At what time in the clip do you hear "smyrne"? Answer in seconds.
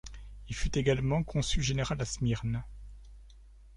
2.05-2.63